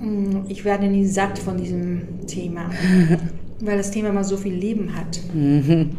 [0.00, 2.70] mm, ich werde nie satt von diesem Thema,
[3.60, 5.20] weil das Thema mal so viel Leben hat.
[5.34, 5.90] Mhm.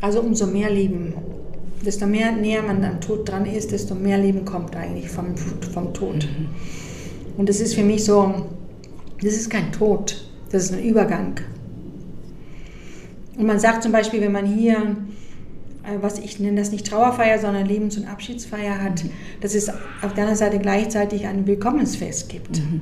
[0.00, 1.14] Also umso mehr Leben
[1.84, 5.94] desto mehr näher man am Tod dran ist, desto mehr Leben kommt eigentlich vom, vom
[5.94, 6.26] Tod.
[6.26, 6.48] Mhm.
[7.36, 8.46] Und das ist für mich so,
[9.22, 11.40] das ist kein Tod, das ist ein Übergang.
[13.36, 14.96] Und man sagt zum Beispiel, wenn man hier,
[15.84, 19.10] äh, was ich nenne das nicht Trauerfeier, sondern Lebens- und Abschiedsfeier hat, mhm.
[19.40, 22.58] dass es auf der anderen Seite gleichzeitig ein Willkommensfest gibt.
[22.58, 22.80] Mhm.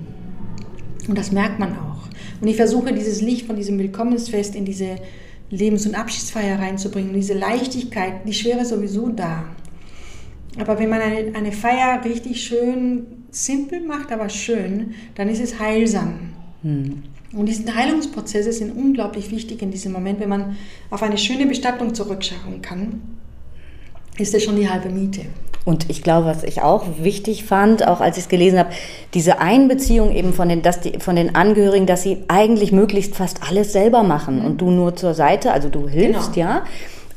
[1.08, 2.08] Und das merkt man auch.
[2.40, 4.96] Und ich versuche dieses Licht von diesem Willkommensfest in diese
[5.50, 7.12] Lebens- und Abschiedsfeier reinzubringen.
[7.12, 9.44] diese Leichtigkeit, die Schwere sowieso da.
[10.58, 15.58] Aber wenn man eine, eine Feier richtig schön simpel macht, aber schön, dann ist es
[15.58, 16.32] heilsam.
[16.62, 17.02] Hm.
[17.32, 20.56] Und diese Heilungsprozesse sind unglaublich wichtig in diesem Moment, wenn man
[20.90, 23.02] auf eine schöne Bestattung zurückschauen kann,
[24.18, 25.26] ist das schon die halbe Miete.
[25.66, 28.70] Und ich glaube, was ich auch wichtig fand, auch als ich es gelesen habe,
[29.14, 33.40] diese Einbeziehung eben von den, dass die, von den Angehörigen, dass sie eigentlich möglichst fast
[33.46, 34.44] alles selber machen mhm.
[34.44, 36.48] und du nur zur Seite, also du hilfst genau.
[36.48, 36.62] ja.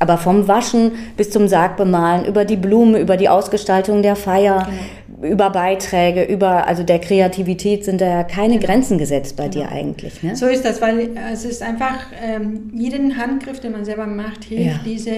[0.00, 4.82] Aber vom Waschen bis zum Sargbemalen, über die Blume, über die Ausgestaltung der Feier, genau.
[5.22, 8.66] Über Beiträge, über, also der Kreativität sind da ja keine genau.
[8.66, 9.66] Grenzen gesetzt bei genau.
[9.66, 10.22] dir eigentlich.
[10.22, 10.36] Ne?
[10.36, 14.64] So ist das, weil es ist einfach, ähm, jeden Handgriff, den man selber macht, hilft
[14.64, 14.80] ja.
[14.84, 15.12] diese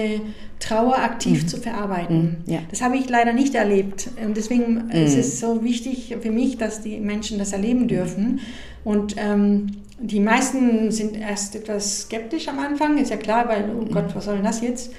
[0.59, 1.47] Trauer aktiv mhm.
[1.47, 2.43] zu verarbeiten.
[2.45, 2.53] Mhm.
[2.53, 2.59] Ja.
[2.69, 4.09] Das habe ich leider nicht erlebt.
[4.23, 4.91] Und deswegen mhm.
[4.91, 8.39] ist es so wichtig für mich, dass die Menschen das erleben dürfen.
[8.83, 9.67] Und ähm,
[9.99, 14.25] die meisten sind erst etwas skeptisch am Anfang, ist ja klar, weil, oh Gott, was
[14.25, 14.93] soll denn das jetzt?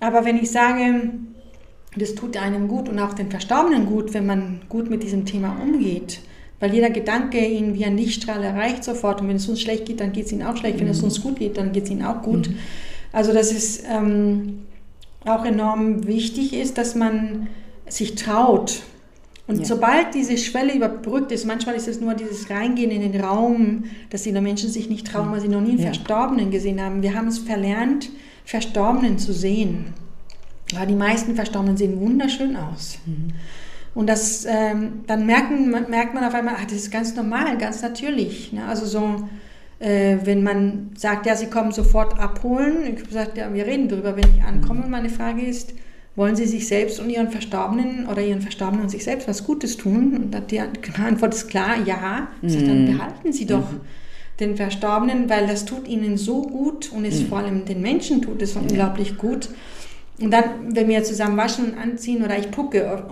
[0.00, 1.10] Aber wenn ich sage,
[1.98, 5.56] das tut einem gut und auch den Verstorbenen gut, wenn man gut mit diesem Thema
[5.62, 6.20] umgeht,
[6.60, 10.00] weil jeder Gedanke ihn wie ein Lichtstrahl erreicht sofort und wenn es uns schlecht geht,
[10.00, 11.04] dann geht es ihnen auch schlecht, wenn es mhm.
[11.04, 12.48] uns gut geht, dann geht es ihnen auch gut.
[12.48, 12.56] Mhm.
[13.12, 14.60] Also das ist ähm,
[15.24, 17.48] auch enorm wichtig ist, dass man
[17.88, 18.82] sich traut.
[19.46, 19.64] Und ja.
[19.64, 24.22] sobald diese Schwelle überbrückt ist, manchmal ist es nur dieses Reingehen in den Raum, dass
[24.22, 25.86] die Menschen sich nicht trauen, weil sie noch nie einen ja.
[25.86, 27.02] Verstorbenen gesehen haben.
[27.02, 28.10] Wir haben es verlernt,
[28.44, 29.94] Verstorbenen zu sehen.
[30.72, 32.98] Ja, die meisten Verstorbenen sehen wunderschön aus.
[33.06, 33.32] Mhm.
[33.94, 37.82] Und das, ähm, dann merken, merkt man auf einmal, ach, das ist ganz normal, ganz
[37.82, 38.52] natürlich.
[38.52, 38.64] Ne?
[38.66, 39.28] Also so,
[39.80, 43.88] äh, wenn man sagt, ja, Sie kommen sofort abholen, ich habe gesagt, ja, wir reden
[43.88, 44.84] darüber, wenn ich ankomme.
[44.84, 45.72] Und meine Frage ist,
[46.16, 49.76] wollen Sie sich selbst und Ihren Verstorbenen oder Ihren Verstorbenen und sich selbst was Gutes
[49.76, 50.16] tun?
[50.16, 50.60] Und die
[51.04, 52.28] Antwort ist klar, ja.
[52.42, 52.98] Ich sage, dann mhm.
[52.98, 53.80] behalten Sie doch mhm.
[54.40, 57.26] den Verstorbenen, weil das tut Ihnen so gut und es mhm.
[57.26, 59.48] vor allem den Menschen tut es unglaublich gut.
[60.20, 63.04] Und dann, wenn wir zusammen waschen und anziehen oder ich pucke,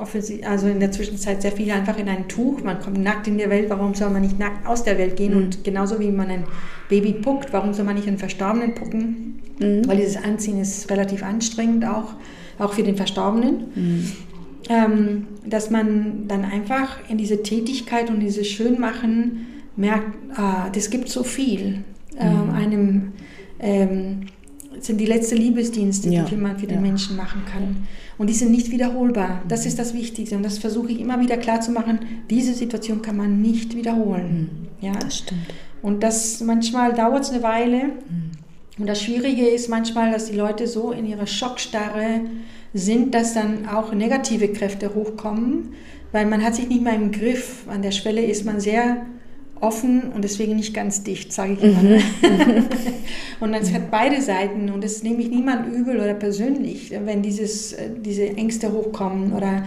[0.45, 2.64] also in der Zwischenzeit sehr viel einfach in ein Tuch.
[2.64, 5.33] Man kommt nackt in die Welt, warum soll man nicht nackt aus der Welt gehen?
[5.33, 5.45] Mhm.
[5.45, 6.45] Und genauso wie man ein
[6.88, 9.40] Baby puckt, warum soll man nicht einen Verstorbenen pucken?
[9.61, 9.87] Mhm.
[9.87, 12.14] Weil dieses Anziehen ist relativ anstrengend auch,
[12.59, 13.66] auch für den Verstorbenen.
[13.75, 14.12] Mhm.
[14.69, 21.09] Ähm, dass man dann einfach in diese Tätigkeit und dieses Schönmachen merkt, ah, das gibt
[21.09, 21.85] so viel.
[22.19, 23.12] Ähm, einem
[23.61, 24.23] ähm,
[24.81, 26.25] sind die letzten Liebesdienste, ja.
[26.25, 27.87] die man für den Menschen machen kann.
[28.19, 29.43] Und die sind nicht wiederholbar.
[29.49, 30.37] Das ist das Wichtigste.
[30.37, 32.01] Und das versuche ich immer wieder klar zu machen.
[32.31, 34.69] Diese Situation kann man nicht wiederholen.
[34.81, 34.87] Mhm.
[34.87, 34.93] Ja?
[34.93, 35.47] Das stimmt.
[35.83, 37.85] Und das manchmal dauert es eine Weile.
[37.85, 38.31] Mhm.
[38.79, 42.21] Und das Schwierige ist manchmal, dass die Leute so in ihrer Schockstarre
[42.75, 45.73] sind, dass dann auch negative Kräfte hochkommen,
[46.12, 47.65] weil man hat sich nicht mehr im Griff.
[47.69, 49.07] An der Schwelle ist man sehr
[49.61, 51.83] offen und deswegen nicht ganz dicht, sage ich immer.
[51.83, 52.01] Mhm.
[53.40, 57.73] und es hat beide Seiten und das nehme ich niemand übel oder persönlich, wenn dieses,
[57.73, 59.64] äh, diese Ängste hochkommen oder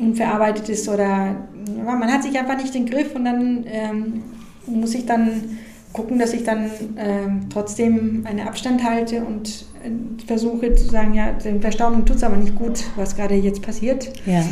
[0.00, 1.36] unverarbeitet ist oder
[1.84, 4.22] man hat sich einfach nicht den Griff und dann ähm,
[4.66, 5.58] muss ich dann
[5.92, 11.32] gucken, dass ich dann ähm, trotzdem einen Abstand halte und äh, versuche zu sagen, ja,
[11.32, 14.10] den Verstorbenen tut es aber nicht gut, was gerade jetzt passiert.
[14.26, 14.42] Ja.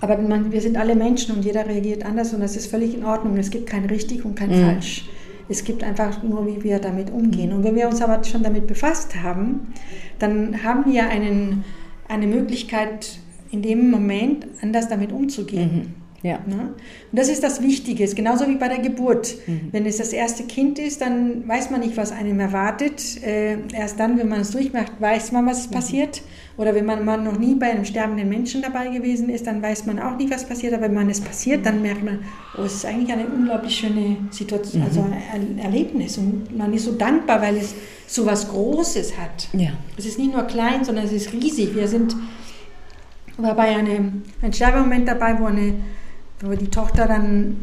[0.00, 3.04] Aber man, wir sind alle Menschen und jeder reagiert anders und das ist völlig in
[3.04, 3.36] Ordnung.
[3.36, 4.64] Es gibt kein richtig und kein mhm.
[4.64, 5.08] falsch.
[5.48, 7.52] Es gibt einfach nur, wie wir damit umgehen.
[7.52, 9.72] Und wenn wir uns aber schon damit befasst haben,
[10.18, 11.64] dann haben wir einen,
[12.06, 13.18] eine Möglichkeit,
[13.50, 15.70] in dem Moment anders damit umzugehen.
[15.72, 16.08] Mhm.
[16.22, 16.40] Ja.
[16.46, 16.74] Ne?
[17.12, 19.36] Und das ist das Wichtige, genauso wie bei der Geburt.
[19.46, 19.68] Mhm.
[19.70, 23.22] Wenn es das erste Kind ist, dann weiß man nicht, was einem erwartet.
[23.24, 25.74] Äh, erst dann, wenn man es durchmacht, weiß man, was mhm.
[25.74, 26.22] passiert.
[26.58, 29.86] Oder wenn man, man noch nie bei einem sterbenden Menschen dabei gewesen ist, dann weiß
[29.86, 30.74] man auch nicht, was passiert.
[30.74, 32.18] Aber wenn man es passiert, dann merkt man,
[32.58, 35.14] oh, es ist eigentlich eine unglaublich schöne Situation, also mhm.
[35.32, 36.18] ein Erlebnis.
[36.18, 37.74] Und man ist so dankbar, weil es
[38.06, 39.48] so was Großes hat.
[39.52, 39.70] Ja.
[39.96, 41.74] Es ist nicht nur klein, sondern es ist riesig.
[41.74, 42.14] Wir sind
[43.36, 45.74] war bei einem, ein Sterbemoment dabei, wo eine
[46.40, 47.56] wo die Tochter dann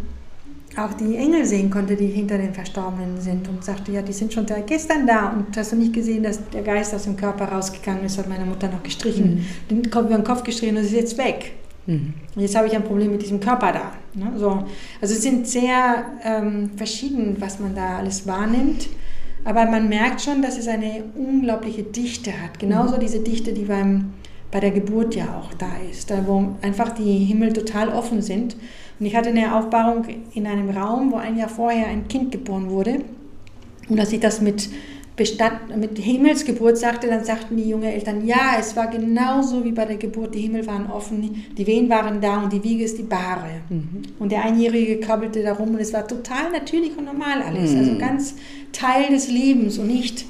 [0.77, 4.33] auch die Engel sehen konnte, die hinter den Verstorbenen sind und sagte, ja, die sind
[4.33, 7.45] schon seit gestern da und hast du nicht gesehen, dass der Geist aus dem Körper
[7.45, 9.69] rausgegangen ist, hat meine Mutter noch gestrichen, mhm.
[9.69, 11.53] den Kopf über den Kopf gestrichen und ist jetzt weg.
[11.85, 12.13] Mhm.
[12.35, 13.91] Und jetzt habe ich ein Problem mit diesem Körper da.
[14.13, 14.31] Ne?
[14.37, 14.63] So.
[15.01, 18.87] Also es sind sehr ähm, verschieden, was man da alles wahrnimmt.
[19.43, 22.59] Aber man merkt schon, dass es eine unglaubliche Dichte hat.
[22.59, 22.99] Genauso mhm.
[23.01, 24.13] diese Dichte, die beim
[24.55, 28.55] bei der Geburt ja auch da ist, da wo einfach die Himmel total offen sind.
[28.99, 32.69] Und ich hatte eine Aufbahrung in einem Raum, wo ein Jahr vorher ein Kind geboren
[32.69, 33.01] wurde.
[33.89, 34.69] Und als ich das mit,
[35.15, 39.85] Bestand, mit Himmelsgeburt sagte, dann sagten die jungen Eltern, ja, es war genauso wie bei
[39.85, 43.03] der Geburt, die Himmel waren offen, die Wehen waren da und die Wiege ist die
[43.03, 43.61] Bahre.
[43.69, 44.01] Mhm.
[44.19, 47.71] Und der Einjährige krabbelte da rum und es war total natürlich und normal alles.
[47.71, 47.79] Mhm.
[47.79, 48.35] Also ganz
[48.73, 50.25] Teil des Lebens und nicht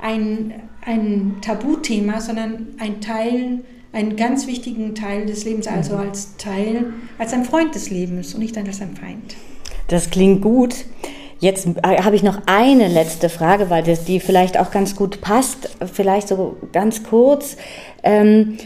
[0.00, 0.52] ein,
[0.84, 3.60] ein Tabuthema, sondern ein Teil,
[3.94, 6.00] einen ganz wichtigen Teil des Lebens, also mhm.
[6.00, 6.86] als Teil,
[7.18, 9.36] als ein Freund des Lebens und nicht als ein Feind.
[9.88, 10.74] Das klingt gut.
[11.40, 15.20] Jetzt äh, habe ich noch eine letzte Frage, weil das, die vielleicht auch ganz gut
[15.20, 15.76] passt.
[15.92, 17.56] Vielleicht so ganz kurz.
[18.02, 18.58] Ähm,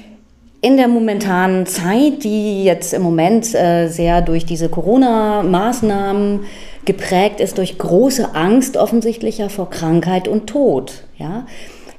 [0.60, 6.40] in der momentanen Zeit, die jetzt im Moment äh, sehr durch diese Corona-Maßnahmen
[6.84, 11.04] geprägt ist, durch große Angst offensichtlicher vor Krankheit und Tod.
[11.16, 11.46] Ja?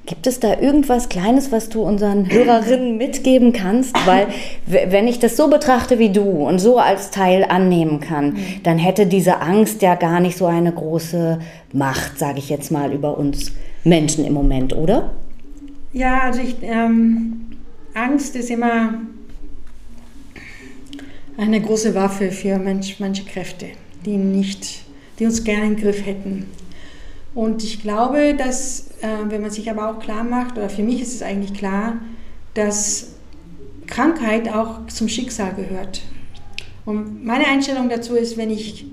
[0.10, 3.96] Gibt es da irgendwas Kleines, was du unseren Hörerinnen mitgeben kannst?
[4.08, 4.26] Weil
[4.66, 9.06] wenn ich das so betrachte wie du und so als Teil annehmen kann, dann hätte
[9.06, 11.38] diese Angst ja gar nicht so eine große
[11.74, 13.52] Macht, sage ich jetzt mal, über uns
[13.84, 15.12] Menschen im Moment, oder?
[15.94, 17.46] Ja, also ich, ähm,
[17.94, 18.96] Angst ist immer
[21.38, 23.68] eine große Waffe für Mensch, manche Kräfte,
[24.08, 24.82] die, nicht,
[25.20, 26.48] die uns gerne im Griff hätten.
[27.36, 31.14] Und ich glaube, dass, wenn man sich aber auch klar macht, oder für mich ist
[31.14, 31.98] es eigentlich klar,
[32.54, 33.14] dass
[33.88, 36.02] Krankheit auch zum Schicksal gehört.
[36.86, 38.86] Und meine Einstellung dazu ist, wenn ich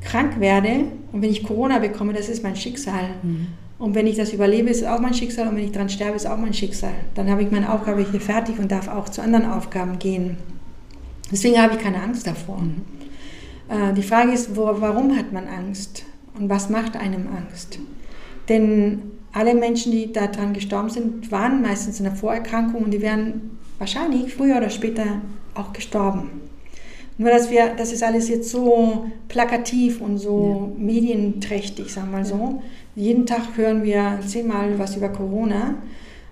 [0.00, 3.10] krank werde und wenn ich Corona bekomme, das ist mein Schicksal.
[3.22, 3.48] Mhm.
[3.78, 5.48] Und wenn ich das überlebe, ist es auch mein Schicksal.
[5.48, 6.92] Und wenn ich daran sterbe, ist es auch mein Schicksal.
[7.14, 10.36] Dann habe ich meine Aufgabe hier fertig und darf auch zu anderen Aufgaben gehen.
[11.30, 12.58] Deswegen habe ich keine Angst davor.
[12.58, 12.82] Mhm.
[13.68, 16.04] Äh, die Frage ist, wo, warum hat man Angst?
[16.38, 17.78] Und was macht einem Angst?
[18.52, 18.98] Denn
[19.32, 24.34] alle Menschen, die daran gestorben sind, waren meistens in einer Vorerkrankung und die wären wahrscheinlich
[24.34, 25.22] früher oder später
[25.54, 26.42] auch gestorben.
[27.16, 30.84] Nur, dass wir, das ist alles jetzt so plakativ und so ja.
[30.84, 32.62] medienträchtig, sagen wir mal so.
[32.94, 35.76] Jeden Tag hören wir zehnmal was über Corona,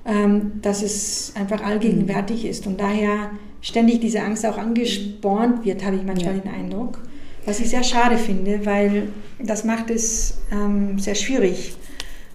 [0.05, 3.31] ähm, dass es einfach allgegenwärtig ist und daher
[3.63, 6.41] ständig diese Angst auch angespornt wird, habe ich manchmal ja.
[6.43, 6.99] den Eindruck.
[7.47, 9.09] Was ich sehr schade finde, weil
[9.43, 11.75] das macht es ähm, sehr schwierig,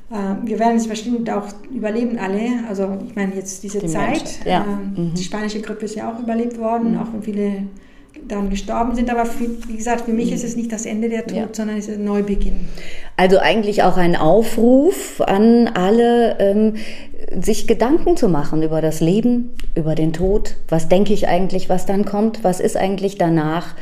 [0.09, 2.39] wir werden es bestimmt auch überleben alle.
[2.69, 4.39] Also ich meine jetzt diese Die Zeit.
[4.45, 4.61] Ja.
[4.61, 5.13] äh, Mhm.
[5.15, 7.63] Die spanische Grippe ist ja auch überlebt worden, auch wenn viele
[8.27, 9.09] daran gestorben sind.
[9.09, 11.37] Aber für, wie gesagt, für mich ist es nicht das Ende der Tod, Mhm.
[11.37, 11.47] Ja.
[11.51, 12.67] sondern es ist ein Neubeginn.
[13.17, 16.75] Also eigentlich auch ein Aufruf an alle, ähm,
[17.41, 20.55] sich Gedanken zu machen über das Leben, über den Tod.
[20.69, 22.43] Was denke ich eigentlich, was dann kommt?
[22.43, 23.75] Was ist eigentlich danach?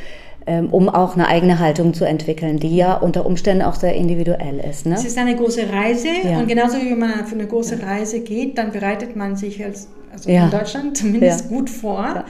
[0.46, 4.60] Ähm, um auch eine eigene Haltung zu entwickeln, die ja unter Umständen auch sehr individuell
[4.70, 4.86] ist.
[4.86, 4.96] Ne?
[4.96, 6.40] Es ist eine große Reise Ja.
[6.40, 10.30] und genauso wie man für eine große Reise geht, dann bereitet man sich als, also
[10.30, 10.44] Ja.
[10.46, 11.48] in Deutschland zumindest Ja.
[11.56, 12.26] gut vor.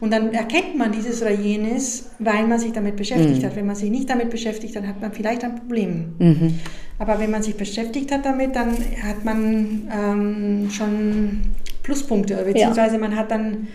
[0.00, 3.46] Und dann erkennt man dieses oder jenes, weil man sich damit beschäftigt Mhm.
[3.46, 3.56] hat.
[3.56, 6.14] Wenn man sich nicht damit beschäftigt, dann hat man vielleicht ein Problem.
[6.18, 6.54] Mhm.
[6.98, 8.70] Aber wenn man sich beschäftigt hat damit, dann
[9.06, 11.40] hat man ähm, schon
[11.82, 13.66] Pluspunkte, beziehungsweise man hat dann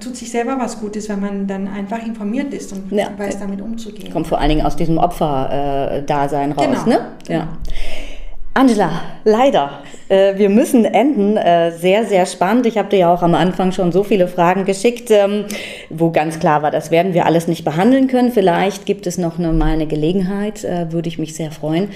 [0.00, 3.08] tut sich selber was Gutes, wenn man dann einfach informiert ist und Ja.
[3.16, 4.12] weiß, damit umzugehen.
[4.12, 6.84] Kommt vor allen Dingen aus diesem Opfer-Dasein raus.
[6.84, 6.96] Genau.
[6.96, 7.06] Ne?
[7.28, 7.48] Ja.
[8.52, 8.90] Angela,
[9.24, 9.78] leider,
[10.08, 11.36] äh, wir müssen enden.
[11.36, 12.66] Äh, sehr, sehr spannend.
[12.66, 15.44] Ich habe dir ja auch am Anfang schon so viele Fragen geschickt, ähm,
[15.88, 18.32] wo ganz klar war, das werden wir alles nicht behandeln können.
[18.32, 21.90] Vielleicht gibt es noch eine, mal eine Gelegenheit, äh, würde ich mich sehr freuen,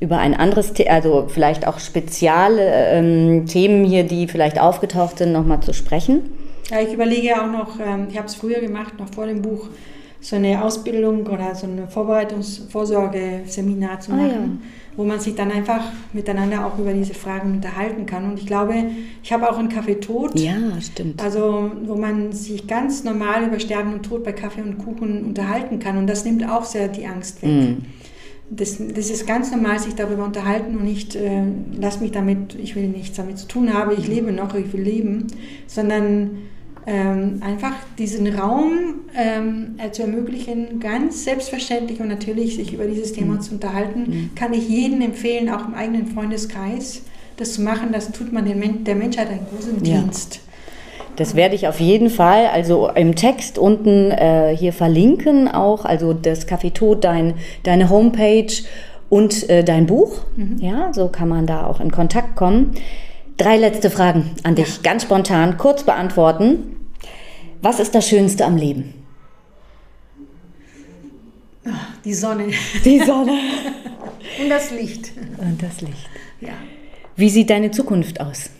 [0.00, 5.32] über ein anderes, The also vielleicht auch spezielle ähm, Themen hier, die vielleicht aufgetaucht sind,
[5.32, 6.20] nochmal zu sprechen.
[6.70, 9.68] Ja, ich überlege auch noch, ähm, ich habe es früher gemacht, noch vor dem Buch,
[10.20, 14.62] so eine Ausbildung oder so eine Vorbereitungs-Vorsorge-Seminar zu Ah, machen,
[14.96, 15.80] wo man sich dann einfach
[16.12, 18.24] miteinander auch über diese Fragen unterhalten kann.
[18.30, 18.74] Und ich glaube,
[19.22, 20.38] ich habe auch einen Kaffee Tod.
[20.38, 21.22] Ja, stimmt.
[21.22, 25.78] Also, wo man sich ganz normal über Sterben und Tod bei Kaffee und Kuchen unterhalten
[25.78, 25.96] kann.
[25.96, 27.50] Und das nimmt auch sehr die Angst weg.
[27.50, 27.76] Mhm.
[28.50, 31.42] Das, das ist ganz normal, sich darüber unterhalten und nicht, äh,
[31.78, 34.80] lass mich damit, ich will nichts damit zu tun haben, ich lebe noch, ich will
[34.80, 35.26] leben,
[35.66, 36.30] sondern
[36.88, 43.12] ähm, einfach diesen Raum ähm, äh, zu ermöglichen, ganz selbstverständlich und natürlich sich über dieses
[43.12, 47.02] Thema zu unterhalten, kann ich jedem empfehlen, auch im eigenen Freundeskreis,
[47.36, 47.90] das zu machen.
[47.92, 50.00] Das tut man den Men der Menschheit einen großen Ja.
[50.00, 50.40] Dienst.
[51.16, 56.14] Das werde ich auf jeden Fall, also im Text unten äh, hier verlinken auch, also
[56.14, 58.52] das Café Tod, dein, deine Homepage
[59.10, 60.20] und äh, dein Buch.
[60.58, 62.72] Ja, so kann man da auch in Kontakt kommen.
[63.36, 66.76] Drei letzte Fragen an dich, ganz spontan, kurz beantworten.
[67.62, 68.94] Was ist das Schönste am Leben?
[72.04, 72.48] Die Sonne
[72.84, 73.32] Die Sonne
[74.40, 75.12] und das Licht.
[75.38, 76.08] und das Licht.
[76.40, 76.54] Ja.
[77.16, 78.50] Wie sieht deine Zukunft aus?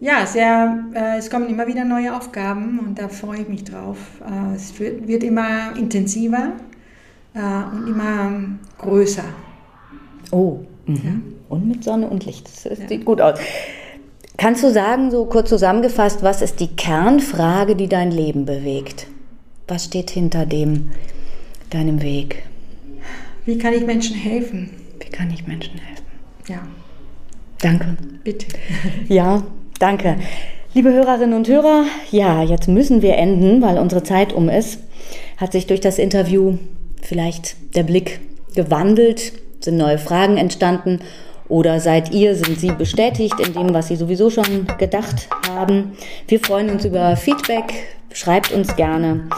[0.00, 3.98] Ja, sehr, äh, es kommen immer wieder neue Aufgaben und da freue ich mich drauf.
[4.20, 6.54] Äh, es wird, wird immer intensiver
[7.34, 7.38] äh,
[7.72, 8.32] und immer
[8.78, 9.24] größer.
[10.32, 11.34] Oh, mhm.
[11.48, 12.50] und mit Sonne und Licht.
[12.64, 13.38] Das sieht gut aus.
[14.36, 19.06] Kannst du sagen, so kurz zusammengefasst, was ist die Kernfrage, die dein Leben bewegt?
[19.68, 20.90] Was steht hinter dem,
[21.70, 22.42] deinem Weg?
[23.44, 24.70] Wie kann ich Menschen helfen?
[24.98, 26.04] Wie kann ich Menschen helfen?
[26.48, 26.60] Ja,
[27.60, 27.96] Danke.
[28.24, 28.46] bitte.
[29.08, 29.42] Ja,
[29.78, 30.16] danke.
[30.74, 34.80] Liebe Hörerinnen und Hörer, ja, jetzt müssen wir enden, weil unsere Zeit um ist.
[35.36, 36.56] Hat sich durch das Interview
[37.02, 38.20] vielleicht der Blick
[38.54, 39.32] gewandelt?
[39.60, 41.00] Sind neue Fragen entstanden?
[41.48, 45.92] Oder seid ihr, sind Sie bestätigt in dem, was Sie sowieso schon gedacht haben?
[46.28, 47.72] Wir freuen uns über Feedback.
[48.12, 49.28] Schreibt uns gerne.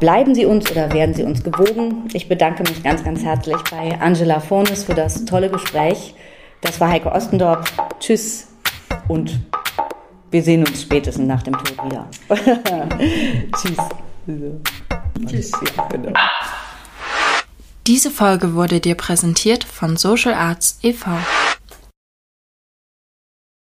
[0.00, 2.08] Bleiben Sie uns oder werden Sie uns gewogen?
[2.12, 6.14] Ich bedanke mich ganz, ganz herzlich bei Angela Fornes für das tolle Gespräch.
[6.60, 7.64] Das war Heike Ostendorf.
[8.00, 8.48] Tschüss
[9.08, 9.38] und
[10.30, 12.08] wir sehen uns spätestens nach dem Tod wieder.
[13.56, 13.78] Tschüss.
[15.28, 15.52] Tschüss.
[15.76, 16.12] Ja, genau.
[17.86, 21.10] Diese Folge wurde dir präsentiert von Social Arts e.V.